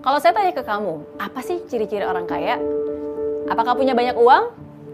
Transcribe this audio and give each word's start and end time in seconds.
Kalau 0.00 0.16
saya 0.16 0.32
tanya 0.32 0.56
ke 0.56 0.64
kamu, 0.64 1.20
apa 1.20 1.44
sih 1.44 1.60
ciri-ciri 1.68 2.08
orang 2.08 2.24
kaya? 2.24 2.56
Apakah 3.52 3.76
punya 3.76 3.92
banyak 3.92 4.16
uang? 4.16 4.44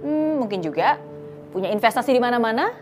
Hmm, 0.02 0.42
mungkin 0.42 0.66
juga. 0.66 0.98
Punya 1.54 1.70
investasi 1.70 2.10
di 2.10 2.18
mana-mana? 2.18 2.74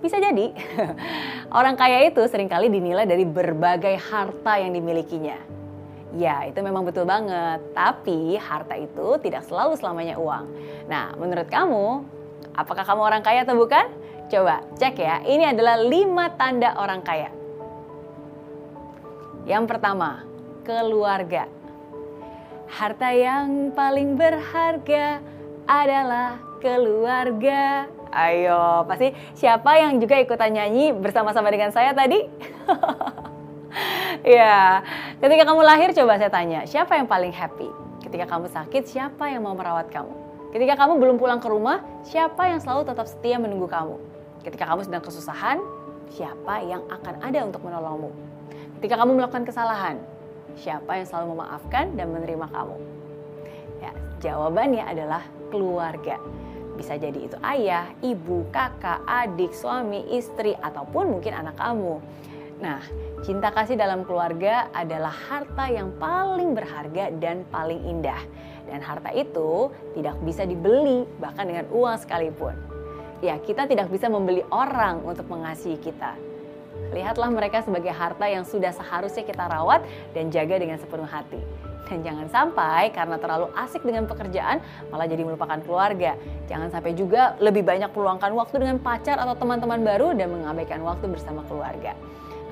Bisa 0.00 0.16
jadi. 0.16 0.56
orang 1.58 1.76
kaya 1.76 2.08
itu 2.08 2.24
sering 2.24 2.48
kali 2.48 2.72
dinilai 2.72 3.04
dari 3.04 3.28
berbagai 3.28 4.00
harta 4.00 4.56
yang 4.56 4.72
dimilikinya. 4.72 5.36
Ya, 6.16 6.48
itu 6.48 6.56
memang 6.64 6.88
betul 6.88 7.04
banget. 7.04 7.60
Tapi 7.76 8.40
harta 8.40 8.72
itu 8.72 9.20
tidak 9.20 9.44
selalu 9.44 9.76
selamanya 9.76 10.16
uang. 10.16 10.48
Nah, 10.88 11.12
menurut 11.20 11.52
kamu, 11.52 12.00
apakah 12.56 12.88
kamu 12.88 13.02
orang 13.12 13.20
kaya 13.20 13.44
atau 13.44 13.60
bukan? 13.60 13.92
Coba 14.32 14.64
cek 14.80 14.96
ya, 14.96 15.20
ini 15.28 15.52
adalah 15.52 15.76
lima 15.76 16.32
tanda 16.32 16.80
orang 16.80 17.04
kaya. 17.04 17.28
Yang 19.44 19.64
pertama, 19.68 20.24
keluarga. 20.64 21.57
Harta 22.68 23.16
yang 23.16 23.72
paling 23.72 24.20
berharga 24.20 25.24
adalah 25.64 26.36
keluarga. 26.60 27.88
Ayo, 28.12 28.84
pasti 28.84 29.16
siapa 29.32 29.80
yang 29.80 29.96
juga 29.96 30.20
ikutan 30.20 30.52
nyanyi 30.52 30.92
bersama-sama 30.92 31.48
dengan 31.48 31.72
saya 31.72 31.96
tadi? 31.96 32.28
ya, 34.36 34.84
ketika 35.16 35.48
kamu 35.48 35.60
lahir 35.64 35.88
coba 35.96 36.20
saya 36.20 36.28
tanya, 36.28 36.68
siapa 36.68 37.00
yang 37.00 37.08
paling 37.08 37.32
happy? 37.32 37.72
Ketika 38.04 38.28
kamu 38.28 38.52
sakit, 38.52 38.84
siapa 38.84 39.32
yang 39.32 39.48
mau 39.48 39.56
merawat 39.56 39.88
kamu? 39.88 40.12
Ketika 40.52 40.76
kamu 40.76 41.00
belum 41.00 41.16
pulang 41.16 41.40
ke 41.40 41.48
rumah, 41.48 41.80
siapa 42.04 42.52
yang 42.52 42.60
selalu 42.60 42.84
tetap 42.88 43.08
setia 43.08 43.40
menunggu 43.40 43.68
kamu? 43.68 43.96
Ketika 44.44 44.68
kamu 44.68 44.84
sedang 44.84 45.04
kesusahan, 45.04 45.60
siapa 46.12 46.64
yang 46.64 46.84
akan 46.88 47.20
ada 47.20 47.48
untuk 47.48 47.64
menolongmu? 47.64 48.12
Ketika 48.80 48.96
kamu 49.00 49.20
melakukan 49.20 49.44
kesalahan, 49.44 50.00
siapa 50.56 50.96
yang 50.96 51.06
selalu 51.06 51.36
memaafkan 51.36 51.92
dan 51.98 52.14
menerima 52.14 52.46
kamu? 52.48 52.76
Ya, 53.84 53.92
jawabannya 54.24 54.84
adalah 54.86 55.22
keluarga. 55.52 56.16
Bisa 56.78 56.94
jadi 56.94 57.26
itu 57.26 57.34
ayah, 57.42 57.90
ibu, 58.06 58.46
kakak, 58.54 59.02
adik, 59.04 59.50
suami, 59.50 60.06
istri, 60.14 60.54
ataupun 60.54 61.18
mungkin 61.18 61.34
anak 61.34 61.58
kamu. 61.58 61.98
Nah, 62.58 62.82
cinta 63.26 63.50
kasih 63.50 63.74
dalam 63.78 64.06
keluarga 64.06 64.70
adalah 64.70 65.10
harta 65.10 65.70
yang 65.70 65.94
paling 65.98 66.54
berharga 66.54 67.10
dan 67.18 67.42
paling 67.50 67.82
indah. 67.82 68.18
Dan 68.70 68.78
harta 68.78 69.10
itu 69.14 69.74
tidak 69.98 70.18
bisa 70.22 70.46
dibeli 70.46 71.02
bahkan 71.18 71.50
dengan 71.50 71.66
uang 71.70 71.98
sekalipun. 71.98 72.54
Ya, 73.18 73.38
kita 73.42 73.66
tidak 73.66 73.90
bisa 73.90 74.06
membeli 74.06 74.46
orang 74.54 75.02
untuk 75.02 75.26
mengasihi 75.26 75.78
kita. 75.82 76.14
Lihatlah 76.92 77.28
mereka 77.28 77.60
sebagai 77.60 77.92
harta 77.92 78.24
yang 78.24 78.48
sudah 78.48 78.72
seharusnya 78.72 79.24
kita 79.24 79.44
rawat 79.44 79.84
dan 80.16 80.32
jaga 80.32 80.56
dengan 80.56 80.80
sepenuh 80.80 81.08
hati. 81.08 81.40
Dan 81.88 82.04
jangan 82.04 82.28
sampai 82.28 82.92
karena 82.92 83.16
terlalu 83.16 83.48
asik 83.56 83.80
dengan 83.80 84.04
pekerjaan 84.04 84.60
malah 84.92 85.08
jadi 85.08 85.24
melupakan 85.24 85.56
keluarga. 85.64 86.20
Jangan 86.44 86.68
sampai 86.68 86.92
juga 86.92 87.32
lebih 87.40 87.64
banyak 87.64 87.88
meluangkan 87.96 88.28
waktu 88.36 88.60
dengan 88.60 88.76
pacar 88.76 89.16
atau 89.16 89.32
teman-teman 89.32 89.80
baru 89.80 90.12
dan 90.12 90.28
mengabaikan 90.28 90.84
waktu 90.84 91.08
bersama 91.08 91.40
keluarga. 91.48 91.96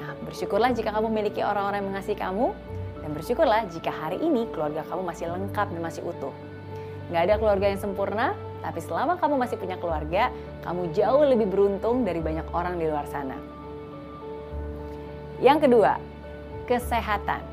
Nah, 0.01 0.17
bersyukurlah 0.25 0.73
jika 0.73 0.89
kamu 0.89 1.13
memiliki 1.13 1.45
orang-orang 1.45 1.85
yang 1.85 1.89
mengasihi 1.93 2.17
kamu 2.17 2.57
dan 3.05 3.11
bersyukurlah 3.13 3.69
jika 3.69 3.93
hari 3.93 4.19
ini 4.25 4.49
keluarga 4.51 4.81
kamu 4.89 5.05
masih 5.05 5.29
lengkap 5.29 5.67
dan 5.69 5.81
masih 5.85 6.03
utuh. 6.03 6.33
Gak 7.13 7.23
ada 7.29 7.35
keluarga 7.39 7.71
yang 7.71 7.79
sempurna, 7.79 8.35
tapi 8.65 8.83
selama 8.83 9.15
kamu 9.21 9.39
masih 9.39 9.57
punya 9.61 9.79
keluarga, 9.79 10.35
kamu 10.67 10.91
jauh 10.91 11.23
lebih 11.23 11.47
beruntung 11.47 12.03
dari 12.03 12.19
banyak 12.19 12.51
orang 12.51 12.83
di 12.83 12.91
luar 12.91 13.07
sana. 13.07 13.39
Yang 15.37 15.69
kedua, 15.69 16.01
kesehatan. 16.65 17.45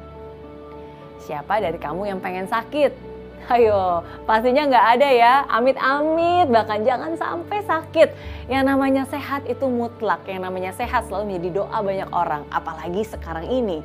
Siapa 1.23 1.59
dari 1.59 1.75
kamu 1.79 2.07
yang 2.07 2.19
pengen 2.19 2.47
sakit? 2.47 2.91
Ayo, 3.53 4.03
pastinya 4.23 4.63
nggak 4.67 4.87
ada 4.99 5.09
ya. 5.11 5.33
Amit-amit, 5.51 6.47
bahkan 6.47 6.79
jangan 6.87 7.15
sampai 7.19 7.59
sakit. 7.63 8.09
Yang 8.47 8.63
namanya 8.63 9.03
sehat 9.07 9.43
itu 9.51 9.67
mutlak. 9.67 10.23
Yang 10.27 10.41
namanya 10.47 10.71
sehat 10.71 11.07
selalu 11.11 11.35
menjadi 11.35 11.49
doa 11.63 11.77
banyak 11.83 12.09
orang, 12.15 12.43
apalagi 12.51 13.03
sekarang 13.03 13.51
ini. 13.51 13.83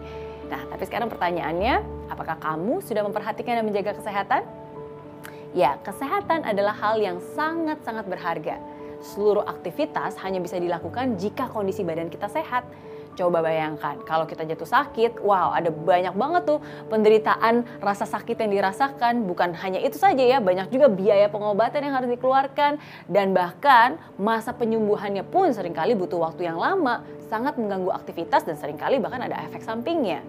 Nah, 0.48 0.62
tapi 0.70 0.82
sekarang 0.86 1.10
pertanyaannya, 1.10 1.82
apakah 2.08 2.38
kamu 2.38 2.80
sudah 2.86 3.02
memperhatikan 3.04 3.60
dan 3.60 3.64
menjaga 3.66 3.98
kesehatan? 3.98 4.46
Ya, 5.56 5.76
kesehatan 5.82 6.46
adalah 6.46 6.76
hal 6.78 7.02
yang 7.02 7.18
sangat-sangat 7.34 8.06
berharga. 8.06 8.62
Seluruh 9.02 9.42
aktivitas 9.46 10.18
hanya 10.22 10.38
bisa 10.38 10.58
dilakukan 10.58 11.18
jika 11.18 11.50
kondisi 11.50 11.82
badan 11.82 12.10
kita 12.10 12.30
sehat. 12.30 12.62
Coba 13.18 13.42
bayangkan 13.42 13.98
kalau 14.06 14.30
kita 14.30 14.46
jatuh 14.46 14.70
sakit, 14.70 15.18
wow 15.26 15.50
ada 15.50 15.74
banyak 15.74 16.14
banget 16.14 16.54
tuh 16.54 16.62
penderitaan 16.86 17.66
rasa 17.82 18.06
sakit 18.06 18.38
yang 18.38 18.54
dirasakan. 18.54 19.26
Bukan 19.26 19.58
hanya 19.58 19.82
itu 19.82 19.98
saja 19.98 20.22
ya, 20.22 20.38
banyak 20.38 20.70
juga 20.70 20.86
biaya 20.86 21.26
pengobatan 21.26 21.82
yang 21.82 21.98
harus 21.98 22.14
dikeluarkan. 22.14 22.78
Dan 23.10 23.34
bahkan 23.34 23.98
masa 24.14 24.54
penyembuhannya 24.54 25.26
pun 25.26 25.50
sering 25.50 25.74
kali 25.74 25.98
butuh 25.98 26.30
waktu 26.30 26.46
yang 26.46 26.62
lama, 26.62 27.02
sangat 27.26 27.58
mengganggu 27.58 27.90
aktivitas 27.90 28.46
dan 28.46 28.54
sering 28.54 28.78
kali 28.78 29.02
bahkan 29.02 29.18
ada 29.18 29.34
efek 29.50 29.66
sampingnya. 29.66 30.22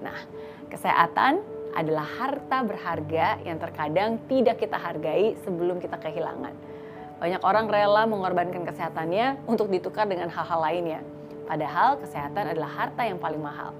Nah, 0.00 0.16
kesehatan 0.72 1.44
adalah 1.76 2.08
harta 2.08 2.64
berharga 2.64 3.36
yang 3.44 3.60
terkadang 3.60 4.16
tidak 4.32 4.64
kita 4.64 4.80
hargai 4.80 5.36
sebelum 5.44 5.76
kita 5.76 6.00
kehilangan. 6.00 6.56
Banyak 7.20 7.44
orang 7.44 7.68
rela 7.68 8.08
mengorbankan 8.08 8.64
kesehatannya 8.64 9.44
untuk 9.44 9.68
ditukar 9.68 10.08
dengan 10.08 10.32
hal-hal 10.32 10.56
lainnya 10.64 11.19
Padahal 11.50 11.98
kesehatan 11.98 12.54
adalah 12.54 12.70
harta 12.70 13.02
yang 13.02 13.18
paling 13.18 13.42
mahal. 13.42 13.74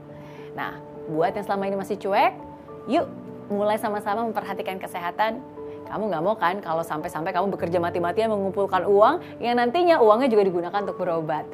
Nah, 0.59 0.83
buat 1.07 1.31
yang 1.31 1.47
selama 1.47 1.71
ini 1.71 1.79
masih 1.79 2.03
cuek, 2.03 2.35
yuk 2.91 3.07
mulai 3.47 3.79
sama-sama 3.79 4.27
memperhatikan 4.27 4.83
kesehatan. 4.83 5.39
Kamu 5.87 6.11
nggak 6.11 6.23
mau 6.23 6.35
kan 6.35 6.59
kalau 6.59 6.83
sampai-sampai 6.83 7.31
kamu 7.31 7.55
bekerja 7.55 7.79
mati-matian 7.79 8.31
mengumpulkan 8.35 8.87
uang 8.87 9.23
yang 9.39 9.55
nantinya 9.55 10.03
uangnya 10.03 10.27
juga 10.27 10.51
digunakan 10.51 10.79
untuk 10.83 10.99
berobat. 10.99 11.47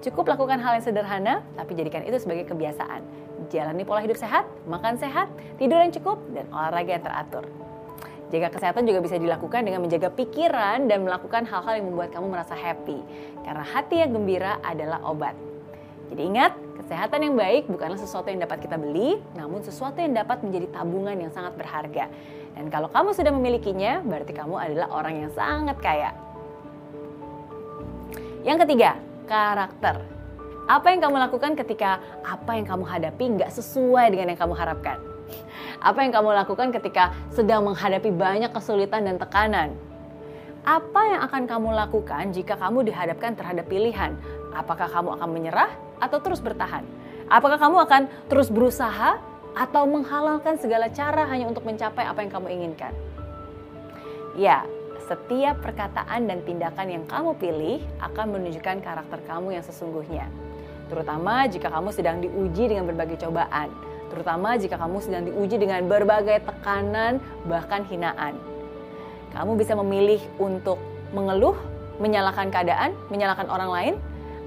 Cukup 0.00 0.32
lakukan 0.32 0.64
hal 0.64 0.80
yang 0.80 0.84
sederhana, 0.84 1.44
tapi 1.60 1.76
jadikan 1.76 2.08
itu 2.08 2.16
sebagai 2.16 2.48
kebiasaan. 2.48 3.04
Jalani 3.52 3.84
pola 3.84 4.00
hidup 4.00 4.16
sehat, 4.16 4.48
makan 4.64 4.96
sehat, 4.96 5.28
tidur 5.60 5.76
yang 5.76 5.92
cukup, 5.92 6.16
dan 6.32 6.48
olahraga 6.56 6.96
yang 6.96 7.04
teratur. 7.04 7.44
Jaga 8.32 8.48
kesehatan 8.48 8.88
juga 8.88 9.04
bisa 9.04 9.20
dilakukan 9.20 9.60
dengan 9.60 9.84
menjaga 9.84 10.08
pikiran 10.08 10.88
dan 10.88 11.04
melakukan 11.04 11.44
hal-hal 11.44 11.82
yang 11.82 11.92
membuat 11.92 12.16
kamu 12.16 12.32
merasa 12.32 12.56
happy. 12.56 13.02
Karena 13.44 13.64
hati 13.64 14.00
yang 14.00 14.16
gembira 14.16 14.56
adalah 14.64 15.04
obat. 15.04 15.49
Jadi 16.10 16.22
ingat, 16.26 16.52
kesehatan 16.82 17.22
yang 17.22 17.34
baik 17.38 17.70
bukanlah 17.70 17.94
sesuatu 17.94 18.26
yang 18.34 18.42
dapat 18.42 18.66
kita 18.66 18.74
beli, 18.74 19.22
namun 19.38 19.62
sesuatu 19.62 20.02
yang 20.02 20.10
dapat 20.10 20.42
menjadi 20.42 20.66
tabungan 20.74 21.14
yang 21.14 21.30
sangat 21.30 21.54
berharga. 21.54 22.10
Dan 22.58 22.66
kalau 22.66 22.90
kamu 22.90 23.14
sudah 23.14 23.30
memilikinya, 23.30 24.02
berarti 24.02 24.34
kamu 24.34 24.58
adalah 24.58 24.90
orang 24.90 25.22
yang 25.22 25.30
sangat 25.30 25.78
kaya. 25.78 26.10
Yang 28.42 28.66
ketiga, 28.66 28.98
karakter. 29.30 30.02
Apa 30.66 30.90
yang 30.90 31.00
kamu 31.02 31.16
lakukan 31.30 31.54
ketika 31.54 32.02
apa 32.26 32.58
yang 32.58 32.66
kamu 32.66 32.84
hadapi 32.86 33.24
nggak 33.38 33.50
sesuai 33.54 34.10
dengan 34.10 34.34
yang 34.34 34.40
kamu 34.40 34.54
harapkan? 34.58 34.98
Apa 35.78 36.02
yang 36.02 36.10
kamu 36.10 36.34
lakukan 36.42 36.74
ketika 36.74 37.14
sedang 37.30 37.62
menghadapi 37.70 38.10
banyak 38.10 38.50
kesulitan 38.50 39.06
dan 39.06 39.16
tekanan? 39.18 39.78
Apa 40.66 41.00
yang 41.06 41.20
akan 41.24 41.42
kamu 41.46 41.68
lakukan 41.72 42.34
jika 42.34 42.58
kamu 42.58 42.90
dihadapkan 42.90 43.32
terhadap 43.38 43.64
pilihan? 43.70 44.18
Apakah 44.52 44.90
kamu 44.90 45.16
akan 45.16 45.28
menyerah 45.30 45.70
atau 46.00 46.18
terus 46.18 46.40
bertahan? 46.40 46.82
Apakah 47.30 47.60
kamu 47.62 47.76
akan 47.86 48.02
terus 48.26 48.50
berusaha 48.50 49.20
atau 49.54 49.82
menghalalkan 49.86 50.58
segala 50.58 50.90
cara 50.90 51.28
hanya 51.30 51.46
untuk 51.46 51.62
mencapai 51.62 52.02
apa 52.02 52.24
yang 52.24 52.32
kamu 52.32 52.48
inginkan? 52.50 52.90
Ya, 54.34 54.66
setiap 55.10 55.58
perkataan 55.62 56.26
dan 56.30 56.42
tindakan 56.46 56.86
yang 56.86 57.04
kamu 57.06 57.34
pilih 57.38 57.78
akan 57.98 58.34
menunjukkan 58.34 58.82
karakter 58.82 59.18
kamu 59.26 59.58
yang 59.58 59.64
sesungguhnya. 59.66 60.26
Terutama 60.90 61.46
jika 61.46 61.70
kamu 61.70 61.90
sedang 61.94 62.18
diuji 62.18 62.66
dengan 62.66 62.86
berbagai 62.90 63.22
cobaan, 63.22 63.70
terutama 64.10 64.58
jika 64.58 64.74
kamu 64.74 64.98
sedang 64.98 65.22
diuji 65.26 65.58
dengan 65.58 65.86
berbagai 65.86 66.42
tekanan, 66.42 67.22
bahkan 67.46 67.86
hinaan. 67.86 68.34
Kamu 69.30 69.54
bisa 69.54 69.78
memilih 69.78 70.18
untuk 70.42 70.82
mengeluh, 71.14 71.54
menyalahkan 72.02 72.50
keadaan, 72.50 72.94
menyalahkan 73.06 73.46
orang 73.46 73.70
lain, 73.70 73.94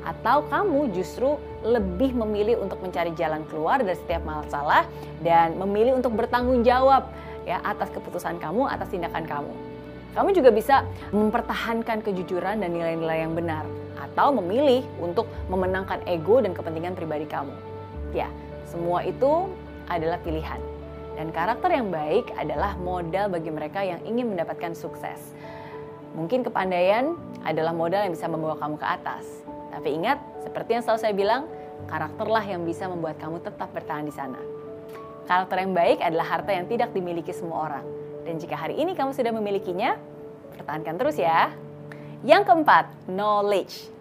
atau 0.04 0.44
kamu 0.52 0.92
justru 0.92 1.40
lebih 1.64 2.12
memilih 2.12 2.60
untuk 2.60 2.80
mencari 2.84 3.16
jalan 3.16 3.48
keluar 3.48 3.80
dari 3.80 3.96
setiap 3.96 4.24
masalah 4.28 4.84
dan 5.24 5.56
memilih 5.56 5.96
untuk 5.96 6.14
bertanggung 6.14 6.62
jawab 6.62 7.08
ya 7.48 7.60
atas 7.64 7.92
keputusan 7.92 8.40
kamu, 8.40 8.68
atas 8.68 8.92
tindakan 8.92 9.24
kamu. 9.24 9.54
Kamu 10.14 10.30
juga 10.30 10.54
bisa 10.54 10.86
mempertahankan 11.10 12.06
kejujuran 12.06 12.62
dan 12.62 12.70
nilai-nilai 12.70 13.26
yang 13.26 13.34
benar 13.34 13.66
atau 13.98 14.30
memilih 14.30 14.86
untuk 15.02 15.26
memenangkan 15.50 16.06
ego 16.06 16.38
dan 16.38 16.54
kepentingan 16.54 16.94
pribadi 16.94 17.26
kamu. 17.26 17.56
Ya, 18.14 18.30
semua 18.70 19.02
itu 19.02 19.50
adalah 19.90 20.22
pilihan. 20.22 20.62
Dan 21.14 21.30
karakter 21.34 21.70
yang 21.70 21.90
baik 21.90 22.30
adalah 22.38 22.78
modal 22.78 23.30
bagi 23.30 23.50
mereka 23.54 23.82
yang 23.86 24.02
ingin 24.06 24.34
mendapatkan 24.34 24.74
sukses. 24.78 25.34
Mungkin 26.14 26.46
kepandaian 26.46 27.18
adalah 27.42 27.74
modal 27.74 28.06
yang 28.06 28.14
bisa 28.14 28.30
membawa 28.30 28.54
kamu 28.58 28.78
ke 28.78 28.86
atas, 28.86 29.26
tapi 29.74 29.98
ingat, 29.98 30.22
seperti 30.46 30.78
yang 30.78 30.84
selalu 30.86 31.00
saya 31.02 31.14
bilang, 31.18 31.42
karakterlah 31.90 32.46
yang 32.46 32.62
bisa 32.62 32.86
membuat 32.86 33.18
kamu 33.18 33.42
tetap 33.42 33.74
bertahan 33.74 34.06
di 34.06 34.14
sana. 34.14 34.38
Karakter 35.26 35.64
yang 35.64 35.74
baik 35.74 36.04
adalah 36.04 36.28
harta 36.28 36.52
yang 36.52 36.68
tidak 36.68 36.92
dimiliki 36.92 37.32
semua 37.32 37.72
orang. 37.72 37.86
Dan 38.24 38.40
jika 38.40 38.56
hari 38.56 38.78
ini 38.78 38.94
kamu 38.94 39.16
sudah 39.16 39.32
memilikinya, 39.32 39.96
pertahankan 40.56 40.96
terus 41.00 41.18
ya. 41.18 41.52
Yang 42.24 42.44
keempat, 42.48 42.86
knowledge. 43.12 43.92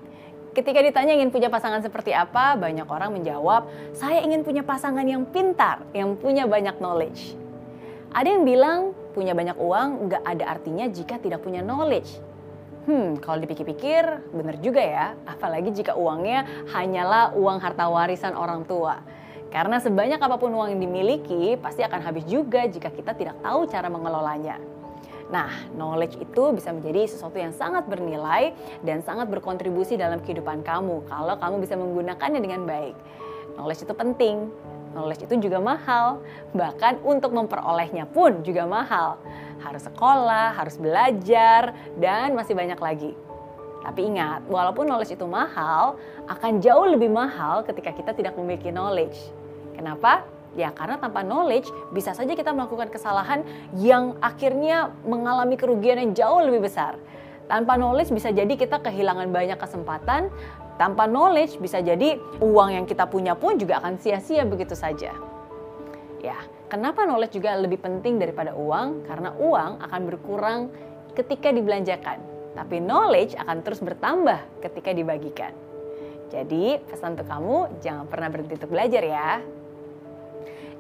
Ketika 0.53 0.85
ditanya 0.85 1.17
ingin 1.17 1.33
punya 1.33 1.49
pasangan 1.49 1.81
seperti 1.81 2.13
apa, 2.13 2.55
banyak 2.61 2.85
orang 2.85 3.17
menjawab, 3.17 3.67
saya 3.97 4.21
ingin 4.21 4.45
punya 4.45 4.61
pasangan 4.61 5.03
yang 5.03 5.25
pintar, 5.25 5.81
yang 5.97 6.13
punya 6.21 6.45
banyak 6.45 6.77
knowledge. 6.77 7.33
Ada 8.13 8.37
yang 8.37 8.45
bilang, 8.45 8.81
punya 9.17 9.33
banyak 9.33 9.57
uang 9.57 10.13
nggak 10.13 10.23
ada 10.23 10.45
artinya 10.53 10.85
jika 10.93 11.17
tidak 11.17 11.41
punya 11.41 11.65
knowledge. 11.65 12.21
Hmm, 12.83 13.15
kalau 13.23 13.39
dipikir-pikir, 13.39 14.35
benar 14.35 14.59
juga 14.59 14.83
ya. 14.83 15.07
Apalagi 15.23 15.71
jika 15.71 15.95
uangnya 15.95 16.67
hanyalah 16.75 17.31
uang 17.39 17.63
harta 17.63 17.87
warisan 17.87 18.35
orang 18.35 18.67
tua. 18.67 18.99
Karena 19.55 19.79
sebanyak 19.79 20.19
apa 20.19 20.35
pun 20.41 20.51
uang 20.51 20.75
yang 20.75 20.81
dimiliki, 20.83 21.55
pasti 21.61 21.87
akan 21.87 22.01
habis 22.03 22.27
juga 22.27 22.67
jika 22.67 22.91
kita 22.91 23.15
tidak 23.15 23.39
tahu 23.45 23.71
cara 23.71 23.87
mengelolanya. 23.87 24.59
Nah, 25.31 25.49
knowledge 25.79 26.19
itu 26.19 26.53
bisa 26.53 26.75
menjadi 26.75 27.07
sesuatu 27.09 27.39
yang 27.39 27.55
sangat 27.55 27.87
bernilai 27.87 28.53
dan 28.83 29.01
sangat 29.01 29.31
berkontribusi 29.31 29.97
dalam 29.97 30.19
kehidupan 30.21 30.61
kamu 30.67 31.07
kalau 31.07 31.39
kamu 31.39 31.57
bisa 31.63 31.79
menggunakannya 31.79 32.41
dengan 32.43 32.67
baik. 32.67 32.97
Knowledge 33.57 33.85
itu 33.87 33.95
penting, 33.95 34.49
knowledge 34.93 35.27
itu 35.27 35.49
juga 35.49 35.59
mahal, 35.59 36.21
bahkan 36.53 37.01
untuk 37.03 37.33
memperolehnya 37.33 38.07
pun 38.09 38.45
juga 38.47 38.69
mahal. 38.69 39.19
Harus 39.65 39.89
sekolah, 39.89 40.55
harus 40.55 40.77
belajar, 40.77 41.75
dan 41.99 42.37
masih 42.37 42.53
banyak 42.53 42.79
lagi. 42.79 43.13
Tapi 43.83 44.15
ingat, 44.15 44.47
walaupun 44.47 44.87
knowledge 44.87 45.19
itu 45.19 45.27
mahal, 45.27 45.99
akan 46.31 46.63
jauh 46.63 46.87
lebih 46.87 47.11
mahal 47.11 47.67
ketika 47.67 47.91
kita 47.91 48.15
tidak 48.15 48.39
memiliki 48.39 48.71
knowledge. 48.71 49.19
Kenapa? 49.75 50.23
Ya 50.53 50.69
karena 50.71 51.01
tanpa 51.01 51.25
knowledge 51.25 51.67
bisa 51.97 52.13
saja 52.13 52.37
kita 52.37 52.53
melakukan 52.53 52.93
kesalahan 52.93 53.41
yang 53.81 54.21
akhirnya 54.21 54.93
mengalami 55.09 55.57
kerugian 55.57 55.97
yang 55.99 56.13
jauh 56.13 56.45
lebih 56.45 56.69
besar. 56.69 57.01
Tanpa 57.49 57.75
knowledge 57.81 58.13
bisa 58.13 58.31
jadi 58.31 58.53
kita 58.55 58.85
kehilangan 58.85 59.33
banyak 59.33 59.59
kesempatan. 59.59 60.29
Tanpa 60.83 61.07
knowledge 61.07 61.63
bisa 61.63 61.79
jadi 61.79 62.19
uang 62.43 62.75
yang 62.75 62.91
kita 62.91 63.07
punya 63.07 63.39
pun 63.39 63.55
juga 63.55 63.79
akan 63.79 64.03
sia-sia 64.03 64.43
begitu 64.43 64.75
saja. 64.75 65.15
Ya, 66.19 66.35
kenapa 66.67 67.07
knowledge 67.07 67.39
juga 67.39 67.55
lebih 67.55 67.79
penting 67.79 68.19
daripada 68.19 68.51
uang? 68.51 69.07
Karena 69.07 69.31
uang 69.31 69.79
akan 69.79 70.01
berkurang 70.11 70.61
ketika 71.15 71.55
dibelanjakan. 71.55 72.19
Tapi 72.59 72.83
knowledge 72.83 73.39
akan 73.39 73.63
terus 73.63 73.79
bertambah 73.79 74.43
ketika 74.59 74.91
dibagikan. 74.91 75.55
Jadi 76.35 76.83
pesan 76.83 77.15
untuk 77.15 77.31
kamu 77.31 77.79
jangan 77.79 78.11
pernah 78.11 78.29
berhenti 78.35 78.59
untuk 78.59 78.75
belajar 78.75 79.03
ya. 79.07 79.39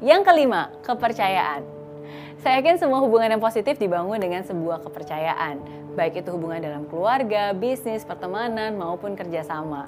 Yang 0.03 0.23
kelima, 0.27 0.83
kepercayaan. 0.83 1.82
Saya 2.43 2.59
yakin 2.59 2.75
semua 2.75 2.99
hubungan 2.99 3.31
yang 3.31 3.39
positif 3.39 3.79
dibangun 3.79 4.19
dengan 4.19 4.43
sebuah 4.43 4.83
kepercayaan, 4.83 5.63
baik 5.95 6.27
itu 6.27 6.35
hubungan 6.35 6.59
dalam 6.59 6.91
keluarga, 6.91 7.55
bisnis, 7.55 8.03
pertemanan, 8.03 8.75
maupun 8.75 9.15
kerjasama. 9.15 9.87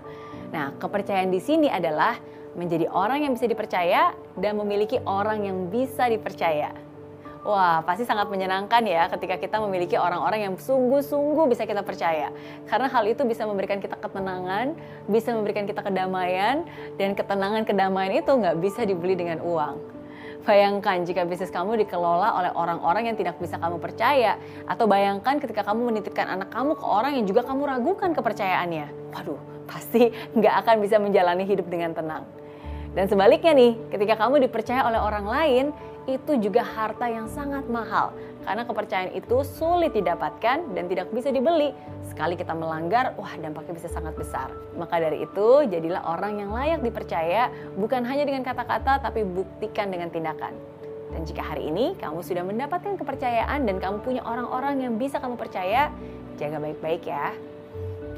Nah, 0.55 0.71
kepercayaan 0.79 1.35
di 1.35 1.43
sini 1.43 1.67
adalah 1.67 2.15
menjadi 2.55 2.87
orang 2.95 3.27
yang 3.27 3.35
bisa 3.35 3.51
dipercaya 3.51 4.15
dan 4.39 4.55
memiliki 4.55 5.03
orang 5.03 5.43
yang 5.43 5.67
bisa 5.67 6.07
dipercaya. 6.07 6.71
Wah, 7.43 7.83
pasti 7.83 8.07
sangat 8.07 8.31
menyenangkan 8.31 8.87
ya 8.87 9.11
ketika 9.11 9.35
kita 9.35 9.59
memiliki 9.59 9.99
orang-orang 9.99 10.47
yang 10.47 10.55
sungguh-sungguh 10.55 11.51
bisa 11.51 11.67
kita 11.67 11.83
percaya. 11.83 12.31
Karena 12.71 12.87
hal 12.87 13.03
itu 13.11 13.27
bisa 13.27 13.51
memberikan 13.51 13.83
kita 13.83 13.99
ketenangan, 13.99 14.79
bisa 15.11 15.35
memberikan 15.35 15.67
kita 15.67 15.83
kedamaian, 15.83 16.63
dan 17.03 17.19
ketenangan 17.19 17.67
kedamaian 17.67 18.15
itu 18.23 18.31
nggak 18.31 18.63
bisa 18.63 18.87
dibeli 18.87 19.19
dengan 19.19 19.43
uang. 19.43 19.94
Bayangkan 20.45 21.09
jika 21.09 21.25
bisnis 21.25 21.49
kamu 21.49 21.81
dikelola 21.89 22.37
oleh 22.37 22.53
orang-orang 22.53 23.09
yang 23.09 23.17
tidak 23.17 23.41
bisa 23.41 23.57
kamu 23.57 23.81
percaya. 23.81 24.37
Atau 24.69 24.85
bayangkan 24.85 25.41
ketika 25.41 25.65
kamu 25.65 25.89
menitipkan 25.89 26.29
anak 26.29 26.53
kamu 26.53 26.77
ke 26.77 26.85
orang 26.85 27.17
yang 27.17 27.25
juga 27.25 27.49
kamu 27.49 27.65
ragukan 27.65 28.13
kepercayaannya. 28.13 28.87
Waduh, 29.17 29.41
pasti 29.65 30.13
nggak 30.37 30.55
akan 30.65 30.77
bisa 30.85 31.01
menjalani 31.01 31.49
hidup 31.49 31.65
dengan 31.73 31.97
tenang. 31.97 32.29
Dan 32.93 33.09
sebaliknya 33.09 33.57
nih, 33.57 33.73
ketika 33.91 34.21
kamu 34.21 34.45
dipercaya 34.47 34.85
oleh 34.85 35.01
orang 35.01 35.27
lain, 35.27 35.65
itu 36.05 36.37
juga 36.37 36.61
harta 36.61 37.09
yang 37.09 37.27
sangat 37.33 37.65
mahal. 37.67 38.13
Karena 38.45 38.69
kepercayaan 38.69 39.17
itu 39.17 39.41
sulit 39.43 39.97
didapatkan 39.97 40.77
dan 40.77 40.85
tidak 40.85 41.09
bisa 41.11 41.33
dibeli. 41.33 41.73
Sekali 42.05 42.37
kita 42.37 42.53
melanggar, 42.53 43.17
wah 43.17 43.33
dampaknya 43.41 43.75
bisa 43.81 43.89
sangat 43.89 44.13
besar. 44.15 44.53
Maka 44.77 45.01
dari 45.01 45.25
itu, 45.25 45.49
jadilah 45.65 46.05
orang 46.05 46.45
yang 46.45 46.53
layak 46.53 46.85
dipercaya, 46.85 47.49
bukan 47.75 48.05
hanya 48.05 48.29
dengan 48.29 48.45
kata-kata, 48.45 49.01
tapi 49.01 49.25
buktikan 49.25 49.89
dengan 49.89 50.13
tindakan. 50.13 50.53
Dan 51.11 51.25
jika 51.25 51.43
hari 51.47 51.73
ini 51.73 51.97
kamu 51.97 52.21
sudah 52.21 52.45
mendapatkan 52.45 53.01
kepercayaan 53.01 53.65
dan 53.65 53.79
kamu 53.79 54.03
punya 54.03 54.23
orang-orang 54.27 54.83
yang 54.83 54.95
bisa 55.01 55.17
kamu 55.23 55.41
percaya, 55.41 55.89
jaga 56.37 56.59
baik-baik 56.61 57.07
ya. 57.07 57.33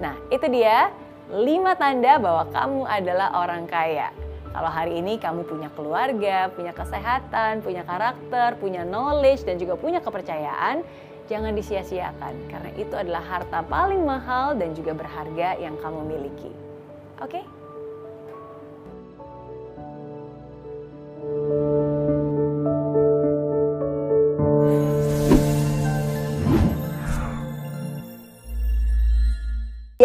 Nah, 0.03 0.17
itu 0.33 0.49
dia 0.49 0.91
5 1.31 1.77
tanda 1.77 2.19
bahwa 2.19 2.49
kamu 2.51 2.81
adalah 2.89 3.29
orang 3.37 3.69
kaya. 3.69 4.11
Kalau 4.57 4.73
hari 4.73 5.05
ini 5.05 5.21
kamu 5.21 5.45
punya 5.45 5.69
keluarga, 5.77 6.49
punya 6.49 6.73
kesehatan, 6.73 7.61
punya 7.61 7.85
karakter, 7.85 8.57
punya 8.57 8.89
knowledge, 8.89 9.45
dan 9.45 9.61
juga 9.61 9.77
punya 9.77 10.01
kepercayaan, 10.01 10.81
jangan 11.29 11.53
disia-siakan 11.53 12.49
karena 12.49 12.71
itu 12.81 12.95
adalah 12.97 13.21
harta 13.21 13.61
paling 13.69 14.01
mahal 14.01 14.57
dan 14.57 14.73
juga 14.73 14.97
berharga 14.97 15.61
yang 15.61 15.77
kamu 15.77 16.09
miliki. 16.09 16.49
Oke? 17.21 17.37
Okay? 17.37 17.45